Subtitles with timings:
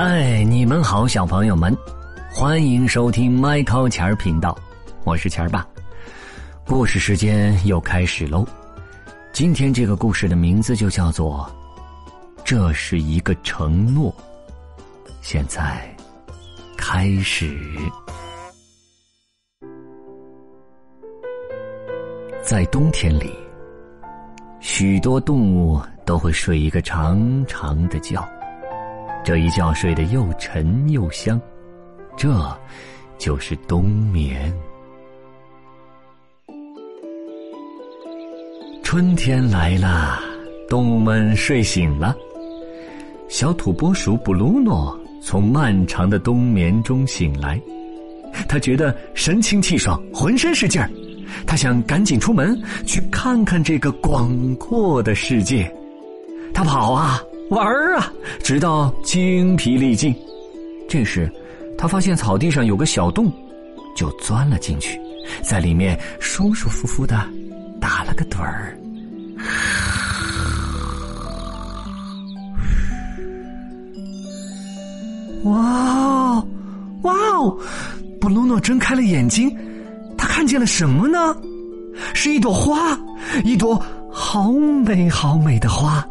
[0.00, 1.76] 嗨，你们好，小朋友们，
[2.30, 4.56] 欢迎收听麦考钱儿频道，
[5.02, 5.66] 我是钱儿爸。
[6.64, 8.46] 故事时间又开始喽，
[9.32, 11.50] 今天这个故事的名字就叫做
[12.44, 14.08] 《这是一个承诺》。
[15.20, 15.92] 现在
[16.76, 17.58] 开始，
[22.40, 23.36] 在冬天里，
[24.60, 28.24] 许多动物都会睡一个长长的觉。
[29.28, 31.38] 这一觉睡得又沉又香，
[32.16, 32.58] 这
[33.18, 34.50] 就是冬眠。
[38.82, 40.18] 春天来了，
[40.66, 42.16] 动物们睡醒了。
[43.28, 47.60] 小土拨鼠布鲁诺从漫长的冬眠中醒来，
[48.48, 50.88] 他觉得神清气爽，浑身是劲儿。
[51.46, 55.70] 他想赶紧出门去看看这个广阔的世界。
[56.54, 57.22] 他跑啊！
[57.50, 58.12] 玩儿啊，
[58.42, 60.14] 直到精疲力尽。
[60.88, 61.30] 这时，
[61.76, 63.32] 他发现草地上有个小洞，
[63.96, 65.00] 就钻了进去，
[65.42, 67.26] 在里面舒舒服服的
[67.80, 68.74] 打了个盹儿。
[75.44, 76.48] 哇哦，
[77.02, 77.58] 哇哦！
[78.20, 79.56] 布鲁诺睁开了眼睛，
[80.16, 81.36] 他看见了什么呢？
[82.12, 82.98] 是一朵花，
[83.44, 86.07] 一朵好美好美的花。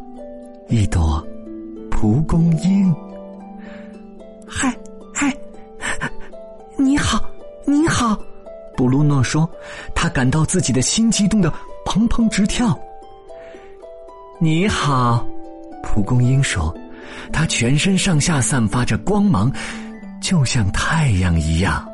[0.70, 1.26] 一朵
[1.90, 2.94] 蒲公英，
[4.46, 4.76] 嗨
[5.14, 5.34] 嗨，
[6.78, 7.24] 你好，
[7.66, 8.20] 你好，
[8.76, 9.50] 布鲁诺说，
[9.96, 11.50] 他感到自己的心激动的
[11.86, 12.78] 砰砰直跳。
[14.40, 15.26] 你好，
[15.82, 16.76] 蒲公英说，
[17.32, 19.50] 它全身上下散发着光芒，
[20.22, 21.88] 就像太阳一样。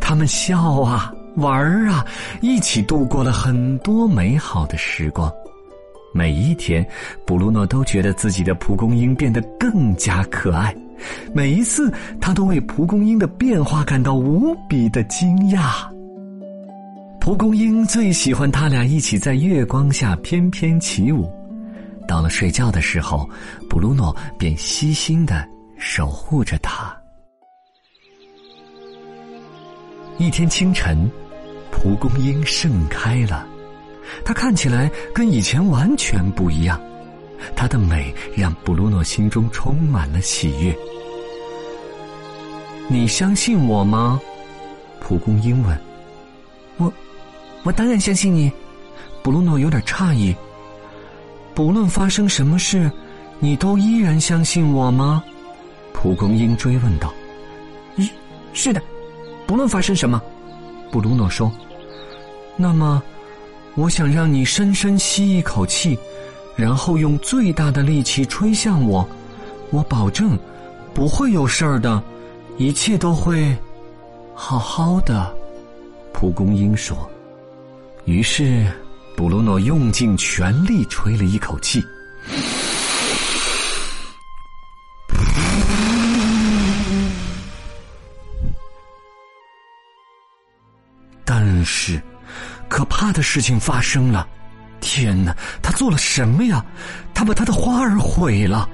[0.00, 2.04] 他们笑啊，玩儿啊，
[2.40, 5.32] 一起度过了很多美好的时光。
[6.16, 6.86] 每一天，
[7.26, 10.72] 布鲁诺都觉得自己的蒲公英变得更加可爱。
[11.34, 15.88] 每一次，他都为蒲公英的变化感到无比的惊讶。
[17.20, 21.28] 蒲公英最喜欢他俩一起在月光下翩翩起舞。
[22.06, 23.28] 到了睡觉的时候，
[23.68, 25.44] 布鲁诺便悉心的
[25.76, 26.96] 守护着它。
[30.16, 31.10] 一天清晨，
[31.72, 33.48] 蒲公英盛开了。
[34.24, 36.80] 它看起来跟以前完全不一样，
[37.54, 40.76] 它的美让布鲁诺心中充满了喜悦。
[42.88, 44.20] 你相信我吗？
[45.00, 45.78] 蒲公英问。
[46.76, 46.92] 我，
[47.62, 48.50] 我当然相信你。
[49.22, 50.34] 布鲁诺有点诧异。
[51.54, 52.90] 不论发生什么事，
[53.38, 55.22] 你都依然相信我吗？
[55.92, 57.12] 蒲公英追问道。
[57.96, 58.10] 是，
[58.52, 58.82] 是的，
[59.46, 60.20] 不论发生什么，
[60.90, 61.50] 布鲁诺说。
[62.56, 63.02] 那么。
[63.76, 65.98] 我想让你深深吸一口气，
[66.54, 69.06] 然后用最大的力气吹向我。
[69.70, 70.38] 我保证
[70.94, 72.00] 不会有事儿的，
[72.56, 73.56] 一切都会
[74.32, 75.34] 好好的。
[76.12, 76.96] 蒲公英说。
[78.04, 78.64] 于是，
[79.16, 81.82] 布鲁诺用尽全力吹了一口气，
[91.24, 92.00] 但是。
[92.74, 94.26] 可怕的事情发生了！
[94.80, 96.66] 天哪，他做了什么呀？
[97.14, 98.68] 他把他的花儿毁了。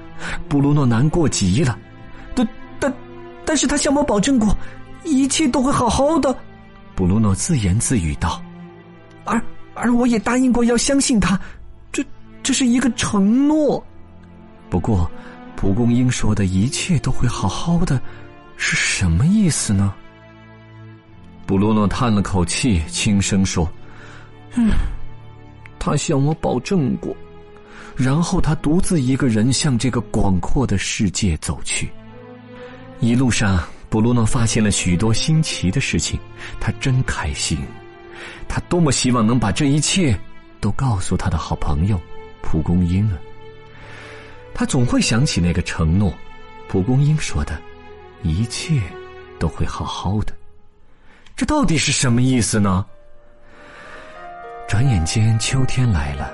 [0.49, 1.77] 布鲁诺难过极了。
[2.33, 2.47] 但
[2.79, 2.91] 但，
[3.45, 4.57] 但是他向我保证过，
[5.03, 6.35] 一切都会好好的。
[6.95, 8.41] 布鲁诺自言自语道。
[9.23, 9.39] 而
[9.75, 11.39] 而我也答应过要相信他，
[11.91, 12.03] 这
[12.41, 13.85] 这是一个承诺。
[14.67, 15.11] 不过，
[15.55, 18.01] 蒲公英说的一切都会好好的，
[18.57, 19.93] 是什么意思呢？
[21.45, 23.71] 布鲁诺叹了口气，轻声说。
[24.55, 24.71] 嗯，
[25.79, 27.15] 他向我保证过，
[27.95, 31.89] 然后他独自一个人向这个广阔的世界走去。
[32.99, 36.19] 一路上，布鲁诺发现了许多新奇的事情，
[36.59, 37.57] 他真开心。
[38.47, 40.17] 他多么希望能把这一切
[40.59, 41.99] 都告诉他的好朋友
[42.43, 43.17] 蒲公英啊！
[44.53, 46.13] 他总会想起那个承诺，
[46.67, 47.59] 蒲公英说的，
[48.21, 48.79] 一切
[49.39, 50.35] 都会好好的。
[51.35, 52.85] 这到底是什么意思呢？
[54.71, 56.31] 转眼间，秋天来了。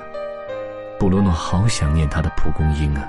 [0.99, 3.03] 布鲁诺好想念他的蒲公英啊！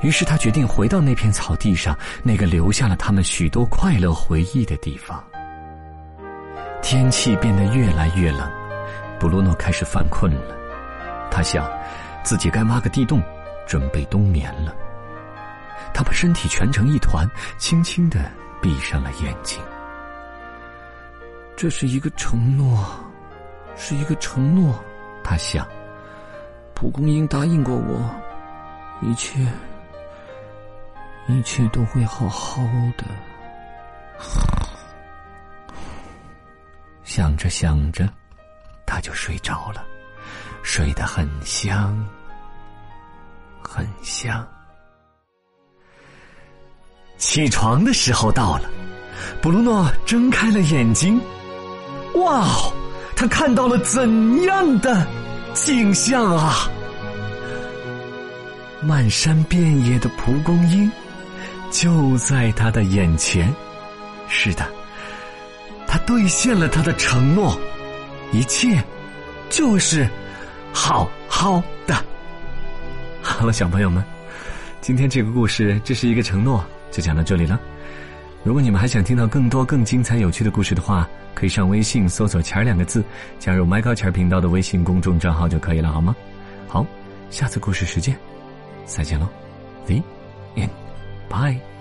[0.00, 5.22] 于是他决定回到那片草地上，那个留下了他们许多快乐回忆的地方。
[6.80, 8.50] 天气变得越来越冷，
[9.20, 10.56] 布鲁诺开始犯困了。
[11.30, 11.70] 他想，
[12.22, 13.22] 自己该挖个地洞，
[13.66, 14.74] 准备冬眠了。
[15.92, 19.60] 他把身体蜷成一团，轻轻的闭上了眼睛。
[21.54, 22.82] 这是一个承诺。
[23.76, 24.74] 是一个承诺，
[25.22, 25.66] 他想。
[26.74, 28.10] 蒲公英答应过我，
[29.00, 29.38] 一切，
[31.26, 32.62] 一切都会好好
[32.98, 33.04] 的。
[37.02, 38.06] 想着想着，
[38.84, 39.82] 他就睡着了，
[40.62, 42.06] 睡得很香，
[43.62, 44.46] 很香。
[47.16, 48.68] 起床的时候到了，
[49.40, 51.18] 布鲁诺睁开了眼睛，
[52.16, 52.72] 哇哦，
[53.16, 55.04] 他看到了怎样的
[55.54, 56.70] 景象啊！
[58.82, 60.88] 漫山遍野的蒲公英
[61.70, 63.52] 就在他的眼前。
[64.28, 64.64] 是的，
[65.86, 67.58] 他兑现了他的承诺，
[68.32, 68.84] 一切
[69.48, 70.08] 就是
[70.72, 71.96] 好好的。
[73.22, 74.04] 好了，小朋友们，
[74.80, 76.64] 今天这个故事这是一个承诺。
[76.92, 77.58] 就讲到这里了。
[78.44, 83.02] 如果你们还想听到更多更精彩有趣的故事的话，可以上微信搜索“钱儿”两个字，
[83.38, 86.14] 加入麦高钱儿频道的微信公众账号就可以了，好吗？
[86.68, 86.86] 好，
[87.28, 88.16] 下次故事时间
[88.84, 89.28] 再见喽
[89.86, 89.96] ，The
[90.54, 91.75] end，bye。